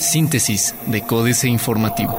Síntesis 0.00 0.74
de 0.86 1.02
Códice 1.02 1.48
Informativo. 1.48 2.18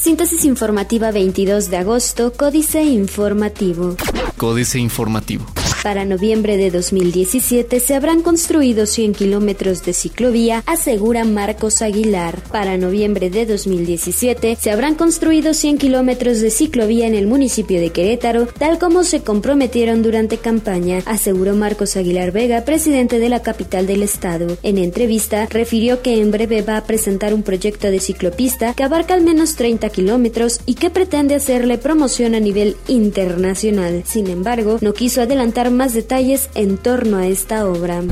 Síntesis 0.00 0.44
informativa 0.44 1.10
22 1.10 1.70
de 1.70 1.76
agosto, 1.76 2.32
Códice 2.32 2.82
Informativo. 2.82 3.96
Códice 4.36 4.78
Informativo. 4.78 5.44
Para 5.88 6.04
noviembre 6.04 6.58
de 6.58 6.70
2017 6.70 7.80
se 7.80 7.94
habrán 7.94 8.20
construido 8.20 8.84
100 8.84 9.14
kilómetros 9.14 9.86
de 9.86 9.94
ciclovía, 9.94 10.62
asegura 10.66 11.24
Marcos 11.24 11.80
Aguilar. 11.80 12.42
Para 12.52 12.76
noviembre 12.76 13.30
de 13.30 13.46
2017 13.46 14.58
se 14.60 14.70
habrán 14.70 14.96
construido 14.96 15.54
100 15.54 15.78
kilómetros 15.78 16.42
de 16.42 16.50
ciclovía 16.50 17.06
en 17.06 17.14
el 17.14 17.26
municipio 17.26 17.80
de 17.80 17.88
Querétaro, 17.88 18.48
tal 18.58 18.78
como 18.78 19.02
se 19.02 19.22
comprometieron 19.22 20.02
durante 20.02 20.36
campaña, 20.36 21.00
aseguró 21.06 21.56
Marcos 21.56 21.96
Aguilar 21.96 22.32
Vega, 22.32 22.66
presidente 22.66 23.18
de 23.18 23.30
la 23.30 23.40
capital 23.40 23.86
del 23.86 24.02
estado. 24.02 24.58
En 24.62 24.76
entrevista, 24.76 25.46
refirió 25.46 26.02
que 26.02 26.20
en 26.20 26.30
breve 26.30 26.60
va 26.60 26.76
a 26.76 26.84
presentar 26.84 27.32
un 27.32 27.42
proyecto 27.42 27.90
de 27.90 28.00
ciclopista 28.00 28.74
que 28.74 28.82
abarca 28.82 29.14
al 29.14 29.22
menos 29.22 29.56
30 29.56 29.88
kilómetros 29.88 30.60
y 30.66 30.74
que 30.74 30.90
pretende 30.90 31.34
hacerle 31.34 31.78
promoción 31.78 32.34
a 32.34 32.40
nivel 32.40 32.76
internacional. 32.88 34.02
Sin 34.04 34.26
embargo, 34.26 34.76
no 34.82 34.92
quiso 34.92 35.22
adelantar 35.22 35.77
más 35.78 35.94
detalles 35.94 36.50
en 36.56 36.76
torno 36.76 37.18
a 37.18 37.28
esta 37.28 37.66
obra. 37.66 38.02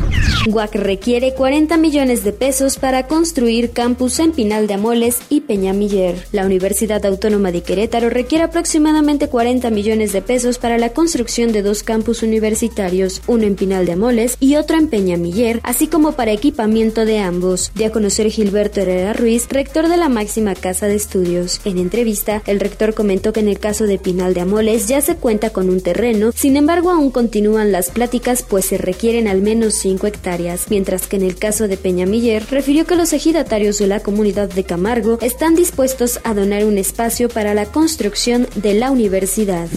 GUAC 0.47 0.77
requiere 0.77 1.35
40 1.35 1.77
millones 1.77 2.23
de 2.23 2.33
pesos 2.33 2.79
para 2.79 3.09
construir 3.09 3.71
campus 3.71 4.21
en 4.21 4.31
Pinal 4.31 4.69
de 4.69 4.75
Amoles 4.75 5.19
y 5.29 5.41
Peñamiller. 5.41 6.25
La 6.31 6.47
Universidad 6.47 7.05
Autónoma 7.05 7.51
de 7.51 7.63
Querétaro 7.63 8.09
requiere 8.09 8.45
aproximadamente 8.45 9.29
40 9.29 9.69
millones 9.71 10.13
de 10.13 10.23
pesos 10.23 10.59
para 10.59 10.79
la 10.79 10.91
construcción 10.91 11.51
de 11.53 11.63
dos 11.63 11.83
campus 11.83 12.23
universitarios, 12.23 13.21
uno 13.27 13.43
en 13.43 13.57
Pinal 13.57 13.85
de 13.85 13.93
Amoles 13.93 14.37
y 14.39 14.55
otro 14.55 14.79
en 14.79 14.87
Peñamiller, 14.87 15.59
así 15.65 15.89
como 15.89 16.13
para 16.13 16.31
equipamiento 16.31 17.05
de 17.05 17.19
ambos, 17.19 17.73
de 17.75 17.87
a 17.87 17.91
conocer 17.91 18.31
Gilberto 18.31 18.81
Herrera 18.81 19.13
Ruiz, 19.13 19.49
rector 19.51 19.89
de 19.89 19.97
la 19.97 20.09
máxima 20.09 20.55
casa 20.55 20.87
de 20.87 20.95
estudios. 20.95 21.61
En 21.65 21.79
entrevista, 21.79 22.43
el 22.47 22.61
rector 22.61 22.95
comentó 22.95 23.33
que 23.33 23.41
en 23.41 23.49
el 23.49 23.59
caso 23.59 23.87
de 23.87 23.99
Pinal 23.99 24.35
de 24.35 24.43
Amoles 24.43 24.87
ya 24.87 25.01
se 25.01 25.17
cuenta 25.17 25.51
con 25.51 25.69
un 25.69 25.81
terreno, 25.81 26.31
sin 26.31 26.57
embargo 26.57 26.91
aún 26.91 27.11
continúa 27.11 27.56
continúan 27.57 27.73
las 27.73 27.91
pláticas 27.91 28.43
pues 28.43 28.67
se 28.67 28.77
requieren 28.77 29.29
al 29.29 29.41
menos 29.41 29.75
5 29.75 30.07
hectáreas, 30.07 30.67
mientras 30.69 31.07
que 31.07 31.17
en 31.17 31.23
el 31.23 31.37
caso 31.37 31.69
de 31.69 31.79
Peñamiller 31.79 32.45
refirió 32.51 32.85
que 32.85 32.97
los 32.97 33.15
ejidatarios 33.15 33.79
de 33.79 33.87
la 33.87 34.01
comunidad 34.01 34.51
de 34.51 34.65
Camargo 34.65 35.19
están 35.23 35.55
dispuestos 35.55 36.21
a 36.25 36.35
donar 36.35 36.65
un 36.67 36.77
espacio 36.77 37.31
para 37.31 37.55
la 37.55 37.65
construcción 37.65 38.47
de 38.57 38.75
la 38.75 38.91
universidad. 38.91 39.69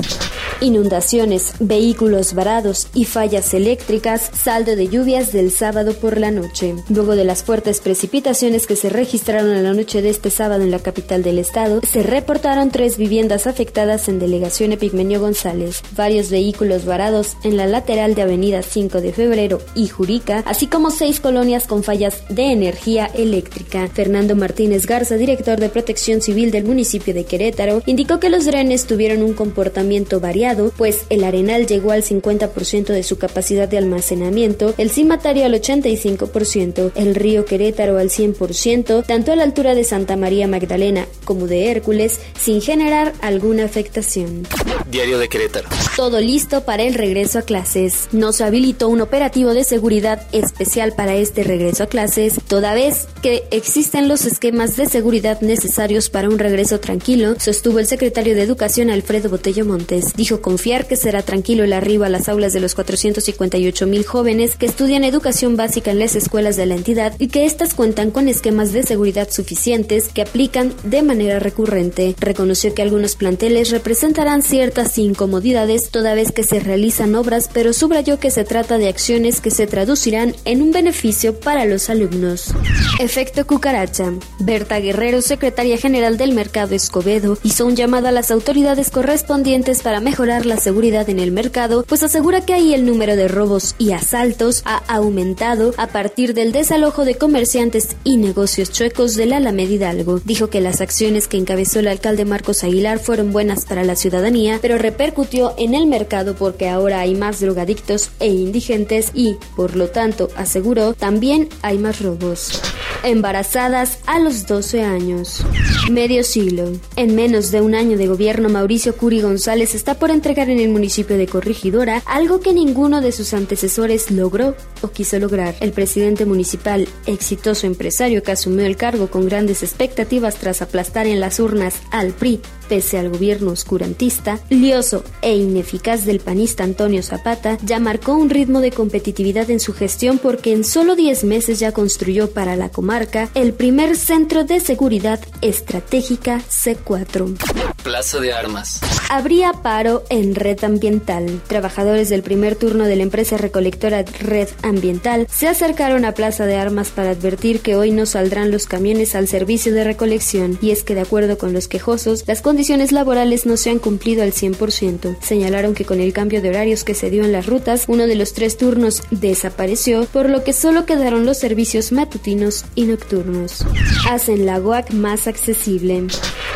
Inundaciones, 0.61 1.53
vehículos 1.61 2.33
varados 2.33 2.89
y 2.93 3.05
fallas 3.05 3.53
eléctricas, 3.53 4.29
saldo 4.33 4.75
de 4.75 4.89
lluvias 4.89 5.31
del 5.31 5.51
sábado 5.51 5.93
por 5.93 6.19
la 6.19 6.31
noche. 6.31 6.75
Luego 6.89 7.15
de 7.15 7.23
las 7.23 7.43
fuertes 7.43 7.79
precipitaciones 7.79 8.67
que 8.67 8.75
se 8.75 8.89
registraron 8.89 9.55
en 9.55 9.63
la 9.63 9.73
noche 9.73 10.01
de 10.01 10.09
este 10.09 10.29
sábado 10.29 10.63
en 10.63 10.71
la 10.71 10.79
capital 10.79 11.23
del 11.23 11.39
estado, 11.39 11.79
se 11.89 12.03
reportaron 12.03 12.71
tres 12.71 12.97
viviendas 12.97 13.47
afectadas 13.47 14.09
en 14.09 14.19
delegación 14.19 14.73
Epigmenio 14.73 15.21
González, 15.21 15.81
varios 15.95 16.29
vehículos 16.29 16.83
varados 16.83 17.37
en 17.43 17.55
la 17.55 17.58
lateral 17.67 18.15
de 18.15 18.21
Avenida 18.21 18.61
5 18.61 19.01
de 19.01 19.13
Febrero 19.13 19.59
y 19.75 19.87
Jurica, 19.87 20.43
así 20.45 20.67
como 20.67 20.91
seis 20.91 21.19
colonias 21.19 21.67
con 21.67 21.83
fallas 21.83 22.23
de 22.29 22.51
energía 22.51 23.05
eléctrica. 23.07 23.87
Fernando 23.87 24.35
Martínez 24.35 24.85
Garza, 24.85 25.15
director 25.15 25.59
de 25.59 25.69
Protección 25.69 26.21
Civil 26.21 26.51
del 26.51 26.65
municipio 26.65 27.13
de 27.13 27.25
Querétaro, 27.25 27.81
indicó 27.85 28.19
que 28.19 28.29
los 28.29 28.45
drenes 28.45 28.85
tuvieron 28.85 29.23
un 29.23 29.33
comportamiento 29.33 30.19
variado, 30.19 30.71
pues 30.77 31.03
el 31.09 31.23
arenal 31.23 31.67
llegó 31.67 31.91
al 31.91 32.03
50% 32.03 32.85
de 32.87 33.03
su 33.03 33.17
capacidad 33.17 33.67
de 33.67 33.77
almacenamiento, 33.77 34.73
el 34.77 34.89
cimatario 34.89 35.45
al 35.45 35.53
85%, 35.53 36.91
el 36.95 37.15
río 37.15 37.45
Querétaro 37.45 37.97
al 37.97 38.09
100%, 38.09 39.05
tanto 39.05 39.31
a 39.31 39.35
la 39.35 39.43
altura 39.43 39.75
de 39.75 39.83
Santa 39.83 40.15
María 40.15 40.47
Magdalena 40.47 41.07
como 41.25 41.47
de 41.47 41.71
Hércules, 41.71 42.19
sin 42.39 42.61
generar 42.61 43.13
alguna 43.21 43.65
afectación. 43.65 44.47
Diario 44.89 45.19
de 45.19 45.29
Querétaro. 45.29 45.69
Todo 45.95 46.19
listo 46.19 46.63
para 46.63 46.83
el 46.83 46.93
regreso 46.93 47.39
a 47.39 47.43
clases. 47.49 48.09
No 48.11 48.31
se 48.31 48.43
habilitó 48.43 48.89
un 48.89 49.01
operativo 49.01 49.55
de 49.55 49.63
seguridad 49.63 50.21
especial 50.33 50.93
para 50.93 51.15
este 51.15 51.41
regreso 51.41 51.81
a 51.81 51.87
clases, 51.87 52.39
toda 52.47 52.75
vez 52.75 53.07
que 53.23 53.47
existen 53.49 54.07
los 54.07 54.27
esquemas 54.27 54.77
de 54.77 54.85
seguridad 54.85 55.41
necesarios 55.41 56.11
para 56.11 56.29
un 56.29 56.37
regreso 56.37 56.79
tranquilo, 56.79 57.33
sostuvo 57.39 57.79
el 57.79 57.87
secretario 57.87 58.35
de 58.35 58.43
Educación 58.43 58.91
Alfredo 58.91 59.31
Botello 59.31 59.65
Montes. 59.65 60.13
Dijo 60.15 60.41
confiar 60.41 60.85
que 60.85 60.95
será 60.95 61.23
tranquilo 61.23 61.63
el 61.63 61.73
arribo 61.73 62.03
a 62.03 62.09
las 62.09 62.29
aulas 62.29 62.53
de 62.53 62.59
los 62.59 62.75
458 62.75 63.87
mil 63.87 64.05
jóvenes 64.05 64.55
que 64.55 64.67
estudian 64.67 65.03
educación 65.03 65.57
básica 65.57 65.89
en 65.89 65.97
las 65.97 66.15
escuelas 66.15 66.55
de 66.55 66.67
la 66.67 66.75
entidad 66.75 67.15
y 67.17 67.29
que 67.29 67.45
éstas 67.45 67.73
cuentan 67.73 68.11
con 68.11 68.27
esquemas 68.27 68.73
de 68.73 68.83
seguridad 68.83 69.27
suficientes 69.31 70.07
que 70.09 70.21
aplican 70.21 70.71
de 70.83 71.01
manera 71.01 71.39
recurrente. 71.39 72.15
Reconoció 72.19 72.75
que 72.75 72.83
algunos 72.83 73.15
planteles 73.15 73.71
representarán 73.71 74.43
ciertas 74.43 74.95
incomodidades 74.99 75.89
toda 75.89 76.13
vez 76.13 76.31
que 76.31 76.43
se 76.43 76.59
realizan 76.59 77.15
obras 77.15 77.38
pero 77.47 77.71
subrayó 77.71 78.19
que 78.19 78.31
se 78.31 78.43
trata 78.43 78.77
de 78.77 78.89
acciones 78.89 79.39
que 79.39 79.51
se 79.51 79.67
traducirán 79.67 80.35
en 80.45 80.61
un 80.61 80.71
beneficio 80.71 81.39
para 81.39 81.65
los 81.65 81.89
alumnos. 81.89 82.53
Efecto 82.99 83.47
cucaracha. 83.47 84.13
Berta 84.39 84.79
Guerrero, 84.79 85.21
secretaria 85.21 85.77
general 85.77 86.17
del 86.17 86.33
Mercado 86.33 86.75
Escobedo, 86.75 87.37
hizo 87.43 87.65
un 87.65 87.75
llamado 87.75 88.07
a 88.07 88.11
las 88.11 88.31
autoridades 88.31 88.89
correspondientes 88.91 89.81
para 89.81 89.99
mejorar 89.99 90.45
la 90.45 90.57
seguridad 90.57 91.09
en 91.09 91.19
el 91.19 91.31
mercado, 91.31 91.83
pues 91.87 92.03
asegura 92.03 92.45
que 92.45 92.53
ahí 92.53 92.73
el 92.73 92.85
número 92.85 93.15
de 93.15 93.27
robos 93.27 93.75
y 93.77 93.91
asaltos 93.91 94.63
ha 94.65 94.77
aumentado 94.87 95.73
a 95.77 95.87
partir 95.87 96.33
del 96.33 96.51
desalojo 96.51 97.05
de 97.05 97.15
comerciantes 97.15 97.95
y 98.03 98.17
negocios 98.17 98.71
chuecos 98.71 99.15
de 99.15 99.27
la 99.27 99.37
Alameda 99.37 99.73
Hidalgo. 99.73 100.19
Dijo 100.25 100.49
que 100.49 100.61
las 100.61 100.81
acciones 100.81 101.27
que 101.27 101.37
encabezó 101.37 101.79
el 101.79 101.87
alcalde 101.87 102.25
Marcos 102.25 102.63
Aguilar 102.63 102.99
fueron 102.99 103.31
buenas 103.31 103.65
para 103.65 103.83
la 103.83 103.95
ciudadanía, 103.95 104.59
pero 104.61 104.77
repercutió 104.77 105.53
en 105.57 105.73
el 105.73 105.87
mercado 105.87 106.35
porque 106.35 106.67
ahora 106.69 107.01
hay 107.01 107.15
más 107.15 107.28
drogadictos 107.37 108.09
e 108.19 108.27
indigentes 108.29 109.11
y, 109.13 109.37
por 109.55 109.75
lo 109.75 109.89
tanto, 109.89 110.29
aseguró, 110.35 110.95
también 110.95 111.49
hay 111.61 111.77
más 111.77 112.01
robos. 112.01 112.59
Embarazadas 113.03 113.99
a 114.07 114.19
los 114.19 114.47
12 114.47 114.81
años. 114.81 115.45
Medio 115.91 116.23
siglo. 116.23 116.71
En 116.95 117.15
menos 117.15 117.51
de 117.51 117.61
un 117.61 117.75
año 117.75 117.97
de 117.97 118.07
gobierno, 118.07 118.49
Mauricio 118.49 118.97
Curi 118.97 119.21
González 119.21 119.75
está 119.75 119.99
por 119.99 120.09
entregar 120.09 120.49
en 120.49 120.59
el 120.59 120.69
municipio 120.69 121.17
de 121.17 121.27
Corregidora 121.27 122.01
algo 122.05 122.39
que 122.39 122.53
ninguno 122.53 123.01
de 123.01 123.11
sus 123.11 123.33
antecesores 123.33 124.11
logró 124.11 124.55
o 124.81 124.89
quiso 124.89 125.19
lograr. 125.19 125.55
El 125.59 125.71
presidente 125.71 126.25
municipal, 126.25 126.87
exitoso 127.05 127.67
empresario 127.67 128.23
que 128.23 128.31
asumió 128.31 128.65
el 128.65 128.75
cargo 128.75 129.09
con 129.09 129.27
grandes 129.27 129.63
expectativas 129.63 130.35
tras 130.35 130.61
aplastar 130.61 131.07
en 131.07 131.19
las 131.19 131.39
urnas 131.39 131.75
al 131.91 132.11
PRI, 132.11 132.41
pese 132.69 132.99
al 132.99 133.09
gobierno 133.09 133.51
oscurantista, 133.51 134.39
lioso 134.49 135.03
e 135.21 135.35
ineficaz 135.35 136.05
del 136.05 136.19
panista 136.19 136.63
Antonio 136.63 137.01
Zapata, 137.01 137.57
ya 137.63 137.79
marcó 137.79 138.13
un 138.13 138.29
ritmo 138.29 138.61
de 138.61 138.71
competitividad 138.71 139.49
en 139.49 139.59
su 139.59 139.73
gestión 139.73 140.19
porque 140.19 140.53
en 140.53 140.63
solo 140.63 140.95
10 140.95 141.23
meses 141.23 141.59
ya 141.59 141.71
construyó 141.71 142.29
para 142.31 142.55
la 142.55 142.69
comarca 142.69 143.29
el 143.33 143.53
primer 143.53 143.97
centro 143.97 144.43
de 144.43 144.59
seguridad 144.59 145.19
estratégica 145.41 146.41
C4. 146.47 147.35
Plaza 147.83 148.19
de 148.19 148.33
Armas. 148.33 148.81
Habría 149.09 149.53
paro 149.53 150.03
en 150.09 150.35
Red 150.35 150.63
Ambiental. 150.63 151.41
Trabajadores 151.47 152.09
del 152.09 152.21
primer 152.21 152.55
turno 152.55 152.83
de 152.85 152.95
la 152.95 153.03
empresa 153.03 153.37
recolectora 153.37 154.03
Red 154.03 154.49
Ambiental 154.61 155.25
se 155.31 155.47
acercaron 155.47 156.05
a 156.05 156.11
Plaza 156.11 156.45
de 156.45 156.57
Armas 156.57 156.89
para 156.89 157.11
advertir 157.11 157.61
que 157.61 157.75
hoy 157.75 157.89
no 157.89 158.05
saldrán 158.05 158.51
los 158.51 158.67
camiones 158.67 159.15
al 159.15 159.27
servicio 159.27 159.73
de 159.73 159.83
recolección 159.83 160.59
y 160.61 160.69
es 160.69 160.83
que 160.83 160.93
de 160.93 161.01
acuerdo 161.01 161.39
con 161.39 161.53
los 161.53 161.67
quejosos, 161.67 162.25
las 162.27 162.41
condiciones 162.41 162.58
laborales 162.91 163.45
no 163.45 163.55
se 163.55 163.69
han 163.69 163.79
cumplido 163.79 164.21
al 164.21 164.33
100%. 164.33 165.17
Señalaron 165.21 165.73
que 165.73 165.85
con 165.85 166.01
el 166.01 166.11
cambio 166.11 166.41
de 166.41 166.49
horarios 166.49 166.83
que 166.83 166.93
se 166.93 167.09
dio 167.09 167.23
en 167.23 167.31
las 167.31 167.45
rutas, 167.45 167.85
uno 167.87 168.05
de 168.05 168.15
los 168.15 168.33
tres 168.33 168.57
turnos 168.57 169.03
desapareció, 169.11 170.05
por 170.05 170.29
lo 170.29 170.43
que 170.43 170.51
solo 170.51 170.85
quedaron 170.85 171.25
los 171.25 171.37
servicios 171.37 171.91
matutinos 171.91 172.65
y 172.75 172.83
nocturnos. 172.83 173.65
Hacen 174.09 174.45
la 174.45 174.59
UAC 174.59 174.91
más 174.91 175.27
accesible. 175.27 176.07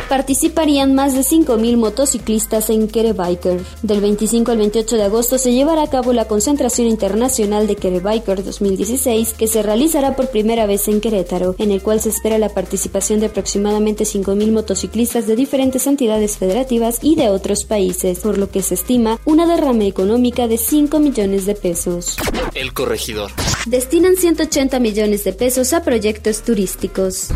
Participarían 0.08 0.94
más 0.94 1.14
de 1.14 1.20
5.000 1.20 1.76
motociclistas 1.76 2.68
en 2.68 2.88
Kerebiker. 2.88 3.60
Del 3.82 4.00
25 4.00 4.52
al 4.52 4.58
28 4.58 4.96
de 4.96 5.02
agosto 5.02 5.38
se 5.38 5.52
llevará 5.52 5.82
a 5.82 5.90
cabo 5.90 6.12
la 6.12 6.26
concentración 6.26 6.88
internacional 6.88 7.66
de 7.66 7.76
Kerebiker 7.76 8.44
2016 8.44 9.34
que 9.34 9.46
se 9.46 9.62
realizará 9.62 10.14
por 10.14 10.28
primera 10.28 10.66
vez 10.66 10.88
en 10.88 11.00
Querétaro, 11.00 11.54
en 11.58 11.70
el 11.70 11.82
cual 11.82 12.00
se 12.00 12.10
espera 12.10 12.38
la 12.38 12.50
participación 12.50 13.20
de 13.20 13.26
aproximadamente 13.26 14.04
5.000 14.04 14.52
motociclistas 14.52 15.26
de 15.26 15.36
diferentes 15.36 15.86
entidades 15.86 16.36
federativas 16.36 16.98
y 17.00 17.16
de 17.16 17.30
otros 17.30 17.64
países, 17.64 18.18
por 18.20 18.36
lo 18.36 18.50
que 18.50 18.62
se 18.62 18.74
estima 18.74 19.18
una 19.24 19.46
derrama 19.46 19.84
económica 19.84 20.48
de 20.48 20.58
5 20.58 20.98
millones 21.00 21.46
de 21.46 21.54
pesos. 21.54 22.16
El 22.54 22.72
corregidor. 22.74 23.32
Destinan 23.66 24.16
180 24.16 24.78
millones 24.80 25.24
de 25.24 25.32
pesos 25.32 25.72
a 25.72 25.82
proyectos 25.82 26.42
turísticos. 26.42 27.28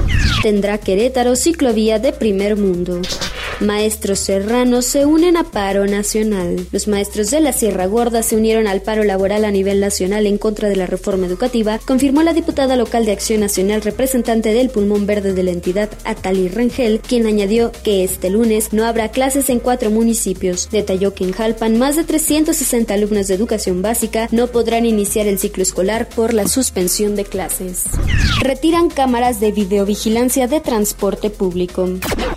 Tendrá 0.42 0.78
Querétaro 0.78 1.34
ciclovía 1.34 1.98
de 1.98 2.12
primer 2.12 2.57
mundo. 2.58 3.00
Maestros 3.60 4.20
serranos 4.20 4.86
se 4.86 5.04
unen 5.04 5.36
a 5.36 5.42
paro 5.42 5.86
nacional. 5.86 6.68
Los 6.70 6.86
maestros 6.86 7.30
de 7.30 7.40
la 7.40 7.52
Sierra 7.52 7.86
Gorda 7.86 8.22
se 8.22 8.36
unieron 8.36 8.68
al 8.68 8.82
paro 8.82 9.02
laboral 9.02 9.44
a 9.44 9.50
nivel 9.50 9.80
nacional 9.80 10.26
en 10.26 10.38
contra 10.38 10.68
de 10.68 10.76
la 10.76 10.86
reforma 10.86 11.26
educativa, 11.26 11.80
confirmó 11.84 12.22
la 12.22 12.34
diputada 12.34 12.76
local 12.76 13.04
de 13.04 13.10
Acción 13.10 13.40
Nacional 13.40 13.82
representante 13.82 14.52
del 14.52 14.70
pulmón 14.70 15.06
verde 15.06 15.32
de 15.32 15.42
la 15.42 15.50
entidad, 15.50 15.90
Atali 16.04 16.46
Rangel, 16.46 17.00
quien 17.00 17.26
añadió 17.26 17.72
que 17.82 18.04
este 18.04 18.30
lunes 18.30 18.72
no 18.72 18.86
habrá 18.86 19.10
clases 19.10 19.50
en 19.50 19.58
cuatro 19.58 19.90
municipios. 19.90 20.68
Detalló 20.70 21.12
que 21.14 21.24
en 21.24 21.32
Jalpan 21.32 21.78
más 21.78 21.96
de 21.96 22.04
360 22.04 22.94
alumnos 22.94 23.26
de 23.26 23.34
educación 23.34 23.82
básica 23.82 24.28
no 24.30 24.46
podrán 24.46 24.86
iniciar 24.86 25.26
el 25.26 25.40
ciclo 25.40 25.64
escolar 25.64 26.08
por 26.08 26.32
la 26.32 26.46
suspensión 26.46 27.16
de 27.16 27.24
clases. 27.24 27.86
Retiran 28.40 28.88
cámaras 28.88 29.40
de 29.40 29.50
videovigilancia 29.50 30.46
de 30.46 30.60
transporte 30.60 31.28
público. 31.28 31.88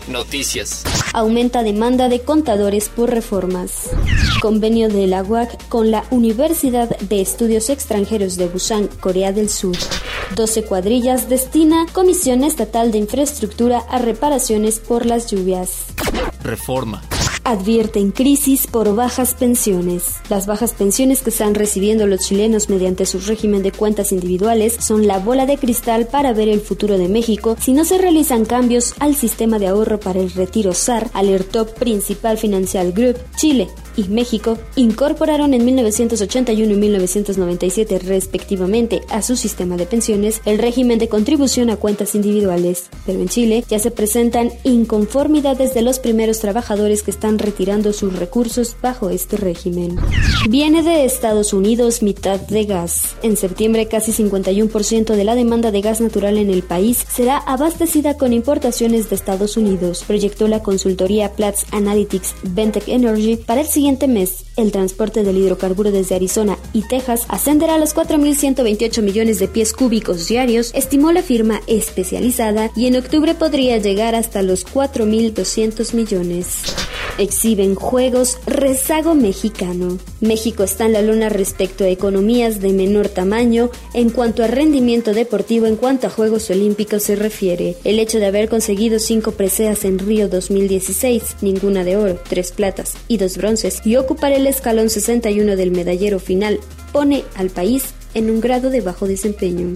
Noticias. 0.07 0.83
Aumenta 1.13 1.61
demanda 1.63 2.07
de 2.07 2.21
contadores 2.21 2.87
por 2.87 3.09
reformas. 3.09 3.89
Convenio 4.41 4.87
de 4.87 5.07
la 5.07 5.23
UAC 5.23 5.67
con 5.67 5.91
la 5.91 6.05
Universidad 6.09 6.97
de 6.99 7.19
Estudios 7.19 7.69
Extranjeros 7.69 8.37
de 8.37 8.47
Busan, 8.47 8.87
Corea 8.87 9.33
del 9.33 9.49
Sur. 9.49 9.75
12 10.35 10.63
cuadrillas 10.63 11.27
destina 11.27 11.85
Comisión 11.91 12.45
Estatal 12.45 12.93
de 12.93 12.99
Infraestructura 12.99 13.79
a 13.89 13.99
reparaciones 13.99 14.79
por 14.79 15.05
las 15.05 15.29
lluvias. 15.29 15.87
Reforma 16.43 17.01
advierten 17.43 18.11
crisis 18.11 18.67
por 18.67 18.95
bajas 18.95 19.33
pensiones. 19.33 20.15
Las 20.29 20.45
bajas 20.47 20.73
pensiones 20.73 21.21
que 21.21 21.29
están 21.29 21.55
recibiendo 21.55 22.07
los 22.07 22.21
chilenos 22.21 22.69
mediante 22.69 23.05
su 23.05 23.19
régimen 23.19 23.63
de 23.63 23.71
cuentas 23.71 24.11
individuales 24.11 24.77
son 24.79 25.07
la 25.07 25.19
bola 25.19 25.45
de 25.45 25.57
cristal 25.57 26.07
para 26.07 26.33
ver 26.33 26.49
el 26.49 26.61
futuro 26.61 26.97
de 26.97 27.07
México 27.07 27.55
si 27.59 27.73
no 27.73 27.85
se 27.85 27.97
realizan 27.97 28.45
cambios 28.45 28.93
al 28.99 29.15
sistema 29.15 29.59
de 29.59 29.67
ahorro 29.67 29.99
para 29.99 30.19
el 30.19 30.31
retiro 30.31 30.73
SAR, 30.73 31.09
alertó 31.13 31.65
Principal 31.65 32.37
Financial 32.37 32.91
Group 32.91 33.17
Chile 33.35 33.69
y 33.95 34.03
México 34.05 34.57
incorporaron 34.75 35.53
en 35.53 35.65
1981 35.65 36.73
y 36.73 36.77
1997 36.77 37.99
respectivamente 37.99 39.01
a 39.09 39.21
su 39.21 39.35
sistema 39.35 39.77
de 39.77 39.85
pensiones 39.85 40.41
el 40.45 40.57
régimen 40.57 40.99
de 40.99 41.09
contribución 41.09 41.69
a 41.69 41.75
cuentas 41.75 42.15
individuales. 42.15 42.85
Pero 43.05 43.19
en 43.19 43.27
Chile 43.27 43.63
ya 43.69 43.79
se 43.79 43.91
presentan 43.91 44.51
inconformidades 44.63 45.73
de 45.73 45.81
los 45.81 45.99
primeros 45.99 46.39
trabajadores 46.39 47.03
que 47.03 47.11
están 47.11 47.37
retirando 47.37 47.93
sus 47.93 48.17
recursos 48.17 48.75
bajo 48.81 49.09
este 49.09 49.37
régimen. 49.37 49.97
Viene 50.49 50.83
de 50.83 51.05
Estados 51.05 51.53
Unidos 51.53 52.01
mitad 52.01 52.39
de 52.39 52.65
gas. 52.65 53.15
En 53.21 53.37
septiembre 53.37 53.87
casi 53.87 54.11
51% 54.11 55.15
de 55.15 55.23
la 55.23 55.35
demanda 55.35 55.71
de 55.71 55.81
gas 55.81 56.01
natural 56.01 56.37
en 56.37 56.49
el 56.49 56.63
país 56.63 57.05
será 57.09 57.37
abastecida 57.37 58.17
con 58.17 58.33
importaciones 58.33 59.09
de 59.09 59.15
Estados 59.15 59.57
Unidos, 59.57 60.03
proyectó 60.07 60.47
la 60.47 60.63
consultoría 60.63 61.33
Platts 61.33 61.65
Analytics 61.71 62.35
Ventec 62.43 62.87
Energy 62.87 63.35
para 63.35 63.61
el 63.61 63.67
siguiente 63.67 63.80
mes, 64.07 64.45
el 64.57 64.71
transporte 64.71 65.23
del 65.23 65.37
hidrocarburo 65.37 65.91
desde 65.91 66.15
Arizona 66.15 66.57
y 66.73 66.83
Texas 66.83 67.25
ascenderá 67.27 67.75
a 67.75 67.77
los 67.77 67.95
4.128 67.95 69.01
millones 69.01 69.39
de 69.39 69.47
pies 69.47 69.73
cúbicos 69.73 70.27
diarios, 70.27 70.71
estimó 70.75 71.11
la 71.11 71.23
firma 71.23 71.61
especializada, 71.67 72.71
y 72.75 72.87
en 72.87 72.95
octubre 72.95 73.33
podría 73.33 73.77
llegar 73.77 74.15
hasta 74.15 74.41
los 74.41 74.65
4.200 74.65 75.93
millones. 75.93 76.63
Exhiben 77.17 77.75
juegos 77.75 78.37
rezago 78.45 79.15
mexicano. 79.15 79.97
México 80.21 80.63
está 80.63 80.85
en 80.85 80.93
la 80.93 81.01
luna 81.01 81.29
respecto 81.29 81.83
a 81.83 81.89
economías 81.89 82.61
de 82.61 82.73
menor 82.73 83.09
tamaño 83.09 83.69
en 83.93 84.09
cuanto 84.09 84.43
a 84.43 84.47
rendimiento 84.47 85.13
deportivo 85.13 85.65
en 85.65 85.75
cuanto 85.75 86.07
a 86.07 86.09
Juegos 86.09 86.49
Olímpicos 86.49 87.03
se 87.03 87.15
refiere. 87.15 87.75
El 87.83 87.99
hecho 87.99 88.19
de 88.19 88.27
haber 88.27 88.49
conseguido 88.49 88.99
cinco 88.99 89.31
preseas 89.33 89.85
en 89.85 89.99
Río 89.99 90.29
2016, 90.29 91.37
ninguna 91.41 91.83
de 91.83 91.97
oro, 91.97 92.19
tres 92.27 92.51
platas 92.51 92.93
y 93.07 93.17
dos 93.17 93.37
bronces, 93.37 93.70
y 93.83 93.95
ocupar 93.95 94.33
el 94.33 94.47
escalón 94.47 94.89
61 94.89 95.55
del 95.55 95.71
medallero 95.71 96.19
final, 96.19 96.59
pone 96.91 97.23
al 97.35 97.49
país 97.49 97.93
en 98.13 98.29
un 98.29 98.41
grado 98.41 98.69
de 98.69 98.81
bajo 98.81 99.07
desempeño. 99.07 99.73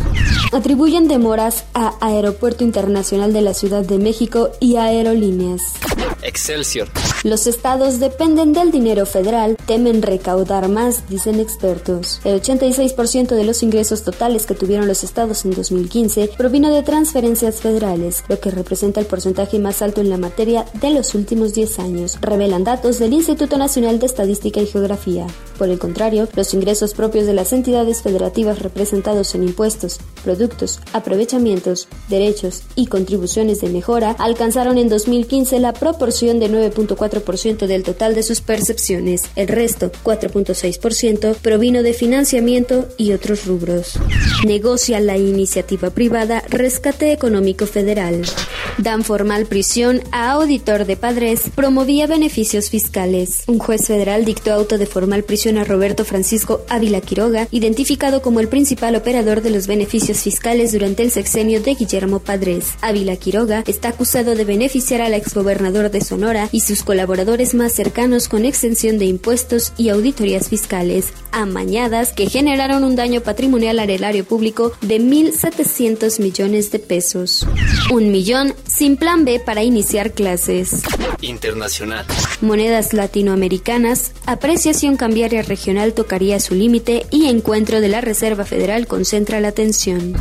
Atribuyen 0.52 1.08
demoras 1.08 1.66
a 1.74 1.96
Aeropuerto 2.02 2.64
Internacional 2.64 3.34
de 3.34 3.42
la 3.42 3.54
Ciudad 3.54 3.84
de 3.84 3.98
México 3.98 4.52
y 4.60 4.76
aerolíneas. 4.78 5.74
Excelsior. 6.22 6.90
Los 7.24 7.48
estados 7.48 8.00
dependen 8.00 8.54
del 8.54 8.72
dinero 8.72 9.06
federal, 9.06 9.58
temen 9.66 10.02
recaudar 10.02 10.70
más, 10.70 11.08
dicen 11.10 11.40
expertos. 11.40 12.20
El 12.24 12.42
86% 12.42 13.28
de 13.36 13.44
los 13.44 13.64
ingresos 13.64 14.04
totales 14.04 14.46
que 14.46 14.56
tuvieron 14.56 14.88
los 14.88 15.04
estados 15.04 15.46
en 15.46 15.52
2015 15.52 16.32
provino 16.38 16.72
de 16.72 16.84
transferencias 16.84 17.62
federales, 17.62 18.24
lo 18.28 18.40
que 18.40 18.52
representa 18.52 19.00
el 19.00 19.06
porcentaje 19.06 19.60
más 19.60 19.82
alto 19.82 20.02
en 20.02 20.10
la 20.10 20.18
materia 20.18 20.66
de 20.82 20.92
los 20.92 21.16
últimos 21.16 21.54
10 21.54 21.80
años, 21.80 22.18
revelan 22.22 22.64
datos 22.64 23.00
del 23.00 23.14
Instituto 23.14 23.58
Nacional 23.58 24.00
de 24.00 24.06
Estadística 24.06 24.62
y 24.62 24.68
Geografía. 24.68 25.28
Por 25.58 25.70
el 25.70 25.80
contrario, 25.80 26.28
los 26.36 26.54
ingresos 26.54 26.94
propios 26.94 27.26
de 27.26 27.34
las 27.34 27.54
entidades 27.54 28.02
federativas 28.02 28.60
representados 28.60 29.36
en 29.36 29.44
impuestos, 29.44 30.00
productos, 30.24 30.80
aprovechamientos, 30.94 31.88
derechos 32.10 32.64
y 32.76 32.88
contribuciones 32.88 33.62
de 33.62 33.70
mejora 33.70 34.16
alcanzaron 34.20 34.78
en 34.78 34.90
2015 34.90 35.60
la 35.60 35.74
proporción 35.74 36.40
de 36.40 36.50
9.4% 36.50 37.68
del 37.68 37.84
total 37.84 38.16
de 38.16 38.24
sus 38.24 38.42
percepciones. 38.42 39.24
El 39.36 39.48
resto, 39.48 39.92
4.6%, 40.04 41.36
provino 41.36 41.84
de 41.84 41.94
financiamiento 41.94 42.88
y 42.98 43.14
otros 43.14 43.46
rubros. 43.46 44.00
Negocia 44.46 45.00
la 45.00 45.18
iniciativa 45.18 45.90
privada 45.90 46.44
Rescate 46.50 47.12
Económico 47.12 47.66
Federal. 47.66 48.24
Dan 48.78 49.04
formal 49.04 49.46
prisión 49.46 50.02
a 50.12 50.32
auditor 50.32 50.86
de 50.86 50.98
padres, 50.98 51.44
promovía 51.54 52.08
beneficios 52.08 52.70
fiscales. 52.70 53.44
Un 53.48 53.60
juez 53.60 53.88
federal 53.88 54.26
dictó 54.26 54.52
auto 54.52 54.78
de 54.78 54.86
formal 54.86 55.24
prisión 55.24 55.45
a 55.46 55.64
Roberto 55.64 56.06
Francisco 56.06 56.62
Ávila 56.70 57.02
Quiroga, 57.02 57.48
identificado 57.52 58.24
como 58.24 58.40
el 58.40 58.48
principal 58.48 58.96
operador 58.96 59.44
de 59.44 59.52
los 59.52 59.68
beneficios 59.68 60.20
fiscales 60.22 60.72
durante 60.72 61.04
el 61.04 61.12
sexenio 61.12 61.62
de 61.62 61.76
Guillermo 61.76 62.20
Padres. 62.20 62.74
Ávila 62.82 63.16
Quiroga 63.16 63.64
está 63.68 63.90
acusado 63.90 64.34
de 64.34 64.44
beneficiar 64.44 65.02
al 65.02 65.14
exgobernador 65.14 65.92
de 65.92 66.02
Sonora 66.02 66.50
y 66.52 66.62
sus 66.62 66.82
colaboradores 66.82 67.54
más 67.54 67.74
cercanos 67.74 68.28
con 68.28 68.44
exención 68.44 68.98
de 68.98 69.06
impuestos 69.06 69.72
y 69.78 69.90
auditorías 69.90 70.50
fiscales, 70.50 71.14
amañadas 71.32 72.14
que 72.14 72.28
generaron 72.28 72.84
un 72.84 72.96
daño 72.96 73.22
patrimonial 73.22 73.78
al 73.78 73.92
erario 73.92 74.26
público 74.26 74.72
de 74.82 75.00
1.700 75.00 76.20
millones 76.22 76.72
de 76.72 76.80
pesos. 76.80 77.46
Un 77.94 78.12
millón 78.12 78.56
sin 78.68 78.98
plan 78.98 79.26
B 79.26 79.40
para 79.40 79.64
iniciar 79.64 80.12
clases. 80.12 80.82
Internacional. 81.22 82.06
Monedas 82.42 82.94
latinoamericanas, 82.94 84.12
apreciación 84.26 84.98
cambiaria 84.98 85.42
regional 85.42 85.94
tocaría 85.94 86.40
su 86.40 86.56
límite 86.56 87.06
y 87.12 87.28
encuentro 87.28 87.82
de 87.82 87.88
la 87.88 88.02
Reserva 88.02 88.46
Federal 88.46 88.88
concentra 88.88 89.40
la 89.40 89.50
atención. 89.50 90.14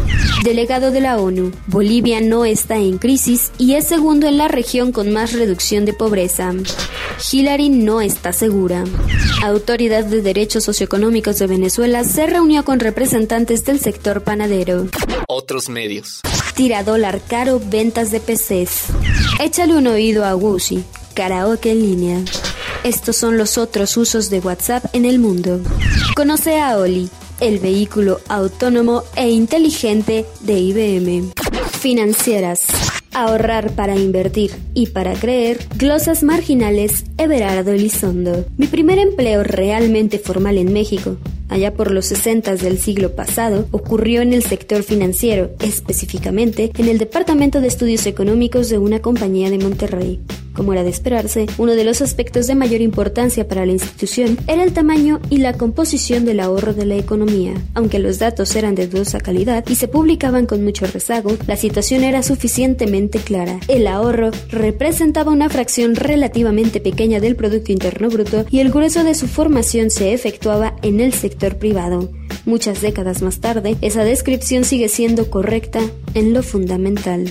Delegado 0.42 0.90
de 0.90 1.00
la 1.00 1.18
ONU, 1.18 1.52
Bolivia 1.66 2.20
no 2.20 2.44
está 2.44 2.76
en 2.76 2.98
crisis 2.98 3.52
y 3.58 3.74
es 3.74 3.86
segundo 3.86 4.26
en 4.28 4.38
la 4.38 4.48
región 4.48 4.92
con 4.92 5.12
más 5.12 5.32
reducción 5.32 5.84
de 5.84 5.92
pobreza. 5.92 6.52
Hillary 7.32 7.68
no 7.68 8.00
está 8.00 8.32
segura. 8.32 8.84
Autoridad 9.42 10.04
de 10.04 10.22
Derechos 10.22 10.64
Socioeconómicos 10.64 11.38
de 11.38 11.46
Venezuela 11.46 12.04
se 12.04 12.26
reunió 12.26 12.64
con 12.64 12.80
representantes 12.80 13.64
del 13.64 13.80
sector 13.80 14.22
panadero. 14.22 14.88
Otros 15.28 15.68
medios. 15.68 16.20
Tira 16.54 16.84
dólar 16.84 17.20
caro, 17.26 17.60
ventas 17.64 18.10
de 18.10 18.20
PCs. 18.20 18.84
Échale 19.40 19.74
un 19.74 19.86
oído 19.86 20.24
a 20.24 20.36
Wushi, 20.36 20.84
karaoke 21.14 21.70
en 21.70 21.80
línea. 21.80 22.24
Estos 22.82 23.16
son 23.16 23.38
los 23.38 23.56
otros 23.56 23.96
usos 23.96 24.28
de 24.28 24.40
WhatsApp 24.40 24.84
en 24.92 25.04
el 25.04 25.18
mundo. 25.18 25.60
Conoce 26.14 26.60
a 26.60 26.76
Oli, 26.76 27.08
el 27.40 27.58
vehículo 27.58 28.20
autónomo 28.28 29.04
e 29.16 29.30
inteligente 29.30 30.26
de 30.40 30.58
IBM. 30.58 31.32
Financieras. 31.80 32.60
Ahorrar 33.12 33.70
para 33.70 33.96
invertir 33.96 34.50
y 34.74 34.88
para 34.88 35.14
creer. 35.14 35.66
Glosas 35.76 36.22
marginales. 36.22 37.04
Everardo 37.16 37.70
Elizondo. 37.70 38.44
Mi 38.58 38.66
primer 38.66 38.98
empleo 38.98 39.44
realmente 39.44 40.18
formal 40.18 40.58
en 40.58 40.72
México 40.72 41.16
allá 41.48 41.74
por 41.74 41.90
los 41.90 42.06
60 42.06 42.56
del 42.56 42.78
siglo 42.78 43.14
pasado, 43.14 43.66
ocurrió 43.70 44.22
en 44.22 44.32
el 44.32 44.42
sector 44.42 44.82
financiero, 44.82 45.50
específicamente 45.60 46.70
en 46.76 46.88
el 46.88 46.98
Departamento 46.98 47.60
de 47.60 47.68
Estudios 47.68 48.06
Económicos 48.06 48.68
de 48.68 48.78
una 48.78 49.00
compañía 49.00 49.50
de 49.50 49.58
Monterrey. 49.58 50.20
Como 50.54 50.72
era 50.72 50.84
de 50.84 50.90
esperarse, 50.90 51.46
uno 51.58 51.74
de 51.74 51.82
los 51.82 52.00
aspectos 52.00 52.46
de 52.46 52.54
mayor 52.54 52.80
importancia 52.80 53.48
para 53.48 53.66
la 53.66 53.72
institución 53.72 54.38
era 54.46 54.62
el 54.62 54.72
tamaño 54.72 55.20
y 55.28 55.38
la 55.38 55.54
composición 55.54 56.24
del 56.24 56.38
ahorro 56.38 56.74
de 56.74 56.86
la 56.86 56.94
economía. 56.94 57.54
Aunque 57.74 57.98
los 57.98 58.20
datos 58.20 58.54
eran 58.54 58.76
de 58.76 58.86
dudosa 58.86 59.18
calidad 59.18 59.64
y 59.68 59.74
se 59.74 59.88
publicaban 59.88 60.46
con 60.46 60.62
mucho 60.62 60.86
rezago, 60.86 61.36
la 61.48 61.56
situación 61.56 62.04
era 62.04 62.22
suficientemente 62.22 63.18
clara. 63.18 63.58
El 63.66 63.88
ahorro 63.88 64.30
representaba 64.48 65.32
una 65.32 65.48
fracción 65.48 65.96
relativamente 65.96 66.80
pequeña 66.80 67.18
del 67.18 67.34
Producto 67.34 67.72
Interno 67.72 68.08
Bruto 68.08 68.46
y 68.48 68.60
el 68.60 68.70
grueso 68.70 69.02
de 69.02 69.16
su 69.16 69.26
formación 69.26 69.90
se 69.90 70.12
efectuaba 70.12 70.76
en 70.82 71.00
el 71.00 71.12
sector 71.12 71.33
privado. 71.58 72.10
Muchas 72.46 72.80
décadas 72.80 73.22
más 73.22 73.40
tarde, 73.40 73.76
esa 73.80 74.04
descripción 74.04 74.64
sigue 74.64 74.88
siendo 74.88 75.30
correcta 75.30 75.80
en 76.14 76.32
lo 76.32 76.42
fundamental. 76.42 77.30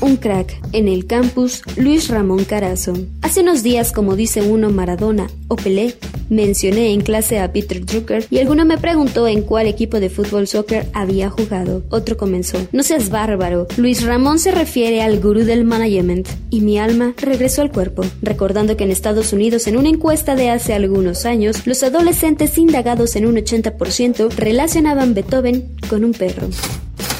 Un 0.00 0.16
crack 0.16 0.58
en 0.72 0.88
el 0.88 1.06
campus 1.06 1.62
Luis 1.76 2.08
Ramón 2.08 2.44
Carazo. 2.44 2.94
Hace 3.22 3.42
unos 3.42 3.62
días, 3.62 3.92
como 3.92 4.16
dice 4.16 4.42
uno 4.42 4.70
Maradona 4.70 5.28
o 5.48 5.56
Pelé, 5.56 5.94
mencioné 6.30 6.92
en 6.92 7.02
clase 7.02 7.38
a 7.38 7.52
Peter 7.52 7.84
Drucker 7.84 8.24
y 8.30 8.38
alguno 8.38 8.64
me 8.64 8.78
preguntó 8.78 9.28
en 9.28 9.42
cuál 9.42 9.66
equipo 9.66 10.00
de 10.00 10.08
fútbol 10.08 10.46
soccer 10.46 10.86
había 10.94 11.28
jugado. 11.28 11.82
Otro 11.90 12.16
comenzó. 12.16 12.56
No 12.72 12.82
seas 12.82 13.10
bárbaro. 13.10 13.66
Luis 13.76 14.02
Ramón 14.02 14.38
se 14.38 14.52
refiere 14.52 15.02
al 15.02 15.20
gurú 15.20 15.44
del 15.44 15.64
management. 15.64 16.28
Y 16.48 16.62
mi 16.62 16.78
alma 16.78 17.14
regresó 17.18 17.62
al 17.62 17.70
cuerpo, 17.70 18.02
recordando 18.22 18.76
que 18.76 18.84
en 18.84 18.90
Estados 18.90 19.32
Unidos 19.32 19.66
en 19.66 19.76
una 19.76 19.88
encuesta 19.88 20.34
de 20.34 20.50
hace 20.50 20.72
algunos 20.72 21.26
años, 21.26 21.66
los 21.66 21.82
adolescentes 21.82 22.56
indagados 22.58 23.16
en 23.16 23.26
un 23.26 23.36
80% 23.36 24.30
relacionaban 24.34 25.14
Beethoven 25.14 25.68
con 25.88 26.04
un 26.04 26.12
perro. 26.12 26.48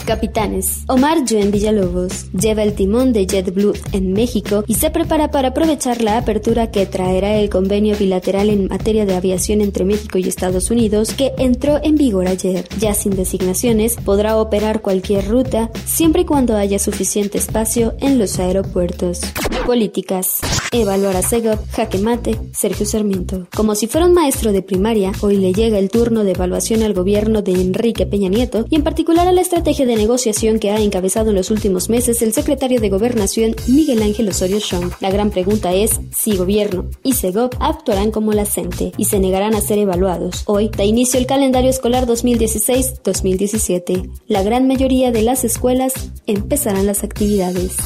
Capitanes. 0.05 0.85
Omar 0.89 1.19
Joen 1.29 1.51
Villalobos 1.51 2.31
lleva 2.33 2.63
el 2.63 2.75
timón 2.75 3.13
de 3.13 3.27
JetBlue 3.27 3.75
en 3.93 4.13
México 4.13 4.65
y 4.67 4.75
se 4.75 4.91
prepara 4.91 5.31
para 5.31 5.49
aprovechar 5.49 6.03
la 6.03 6.19
apertura 6.19 6.71
que 6.71 6.87
traerá 6.87 7.37
el 7.37 7.51
convenio 7.51 7.97
bilateral 7.97 8.51
en 8.51 8.69
materia 8.69 9.07
de 9.07 9.15
aviación 9.15 9.61
entre 9.61 9.85
México 9.85 10.19
y 10.19 10.29
Estados 10.29 10.71
Unidos 10.71 11.13
que 11.15 11.33
entró 11.39 11.81
en 11.83 11.97
vigor 11.97 12.27
ayer. 12.29 12.67
Ya 12.79 12.95
sin 12.95 13.17
designaciones, 13.17 13.97
podrá 13.97 14.37
operar 14.37 14.83
cualquier 14.83 15.29
ruta 15.29 15.71
siempre 15.85 16.23
y 16.23 16.25
cuando 16.25 16.57
haya 16.57 16.79
suficiente 16.79 17.39
espacio 17.39 17.95
en 18.01 18.19
los 18.19 18.39
aeropuertos. 18.39 19.21
Políticas. 19.67 20.41
Evaluar 20.73 21.17
a 21.17 21.23
Segov, 21.23 21.59
Jaque 21.73 21.99
Mate, 21.99 22.37
Sergio 22.53 22.87
Sarmiento. 22.87 23.47
Como 23.55 23.75
si 23.75 23.87
fuera 23.87 24.07
un 24.07 24.15
maestro 24.15 24.53
de 24.53 24.63
primaria, 24.63 25.13
hoy 25.21 25.37
le 25.37 25.53
llega 25.53 25.79
el 25.79 25.91
turno 25.91 26.25
de 26.25 26.33
evaluación 26.33 26.83
al 26.83 26.95
gobierno 26.95 27.43
de 27.43 27.53
Enrique 27.53 28.07
Peña 28.07 28.29
Nieto 28.29 28.65
y 28.69 28.77
en 28.77 28.83
particular 28.83 29.29
a 29.29 29.33
la 29.33 29.41
estrategia 29.41 29.87
de 29.87 29.90
negociación 29.97 30.59
que 30.59 30.71
ha 30.71 30.81
encabezado 30.81 31.31
en 31.31 31.37
los 31.37 31.51
últimos 31.51 31.89
meses 31.89 32.23
el 32.23 32.33
secretario 32.33 32.81
de 32.81 32.89
Gobernación 32.89 33.55
Miguel 33.67 34.03
Ángel 34.03 34.29
Osorio 34.29 34.61
Chong. 34.61 34.93
La 35.01 35.11
gran 35.11 35.31
pregunta 35.31 35.73
es 35.73 36.01
si 36.15 36.37
gobierno 36.37 36.87
y 37.03 37.15
Segov 37.15 37.51
actuarán 37.61 38.11
como 38.11 38.33
la 38.33 38.45
CENTE 38.45 38.93
y 38.97 39.07
se 39.07 39.19
negarán 39.19 39.55
a 39.55 39.61
ser 39.61 39.79
evaluados. 39.79 40.43
Hoy 40.47 40.71
da 40.77 40.85
inicio 40.85 41.19
el 41.19 41.27
calendario 41.27 41.71
escolar 41.71 42.07
2016-2017. 42.07 44.11
La 44.27 44.43
gran 44.43 44.69
mayoría 44.69 45.13
de 45.13 45.23
las 45.23 45.45
escuelas 45.45 45.93
empezarán 46.27 46.87
las 46.87 47.05
actividades. 47.05 47.77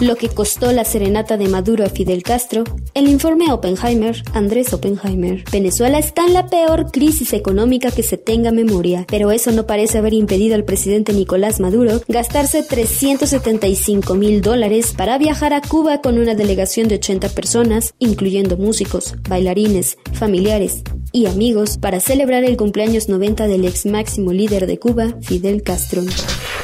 Lo 0.00 0.16
que 0.16 0.28
costó 0.28 0.72
la 0.72 0.84
serenata 0.84 1.36
de 1.36 1.48
Maduro 1.48 1.84
a 1.84 1.88
Fidel 1.88 2.22
Castro, 2.22 2.64
el 2.96 3.08
informe 3.08 3.52
Oppenheimer, 3.52 4.22
Andrés 4.32 4.72
Oppenheimer. 4.72 5.44
Venezuela 5.52 5.98
está 5.98 6.24
en 6.24 6.32
la 6.32 6.46
peor 6.46 6.90
crisis 6.90 7.34
económica 7.34 7.90
que 7.90 8.02
se 8.02 8.16
tenga 8.16 8.52
memoria, 8.52 9.04
pero 9.06 9.30
eso 9.30 9.52
no 9.52 9.66
parece 9.66 9.98
haber 9.98 10.14
impedido 10.14 10.54
al 10.54 10.64
presidente 10.64 11.12
Nicolás 11.12 11.60
Maduro 11.60 12.00
gastarse 12.08 12.62
375 12.62 14.14
mil 14.14 14.40
dólares 14.40 14.94
para 14.96 15.18
viajar 15.18 15.52
a 15.52 15.60
Cuba 15.60 16.00
con 16.00 16.18
una 16.18 16.34
delegación 16.34 16.88
de 16.88 16.94
80 16.94 17.28
personas, 17.28 17.92
incluyendo 17.98 18.56
músicos, 18.56 19.14
bailarines, 19.28 19.98
familiares 20.14 20.82
y 21.16 21.24
amigos, 21.24 21.78
para 21.78 21.98
celebrar 21.98 22.44
el 22.44 22.58
cumpleaños 22.58 23.08
90 23.08 23.48
del 23.48 23.64
ex 23.64 23.86
máximo 23.86 24.34
líder 24.34 24.66
de 24.66 24.78
Cuba, 24.78 25.14
Fidel 25.22 25.62
Castro. 25.62 26.02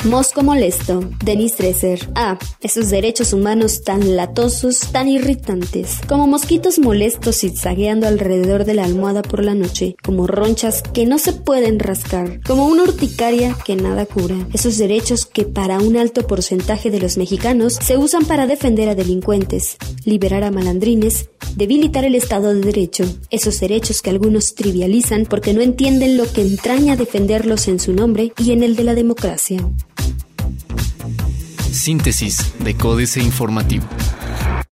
Mosco 0.05 0.43
molesto. 0.43 1.01
Denis 1.25 1.57
Dresser. 1.57 2.01
Ah, 2.17 2.37
esos 2.61 2.91
derechos 2.91 3.33
humanos 3.33 3.83
tan 3.83 4.17
latosos, 4.17 4.81
tan 4.91 5.09
irritantes. 5.09 6.01
Como 6.09 6.27
mosquitos 6.27 6.81
molestos 6.81 7.39
zigzagueando 7.39 8.09
alrededor 8.09 8.65
de 8.65 8.75
la 8.75 8.85
almohada 8.85 9.23
por 9.23 9.45
la 9.45 9.55
noche. 9.55 9.95
Como 10.03 10.27
ronchas 10.27 10.83
que 10.83 11.07
no 11.07 11.19
se 11.19 11.33
pueden 11.33 11.79
rascar. 11.79 12.41
Como 12.43 12.67
una 12.67 12.83
urticaria 12.83 13.57
que 13.65 13.77
nada 13.77 14.05
cura. 14.05 14.35
Esos 14.53 14.77
derechos 14.77 15.25
que 15.25 15.45
para 15.45 15.79
un 15.79 15.97
alto 15.97 16.27
porcentaje 16.27 16.91
de 16.91 16.99
los 16.99 17.17
mexicanos 17.17 17.79
se 17.81 17.97
usan 17.97 18.25
para 18.25 18.49
defender 18.49 18.89
a 18.89 18.97
delincuentes, 18.97 19.77
liberar 20.05 20.43
a 20.43 20.51
malandrines, 20.51 21.31
debilitar 21.55 22.05
el 22.05 22.17
Estado 22.17 22.53
de 22.53 22.61
Derecho. 22.61 23.05
Esos 23.31 23.61
derechos 23.61 24.03
que 24.03 24.11
trivializan 24.55 25.27
porque 25.27 25.55
no 25.55 25.61
entienden 25.61 26.17
lo 26.17 26.31
que 26.31 26.43
entraña 26.43 26.97
defenderlos 26.97 27.69
en 27.69 27.79
su 27.81 27.93
nombre 27.93 28.33
y 28.39 28.53
en 28.53 28.63
el 28.63 28.77
de 28.77 28.85
la 28.85 28.95
democracia. 28.95 29.59
Síntesis 31.71 32.53
de 32.59 32.75
Códice 32.77 33.21
Informativo. 33.21 33.85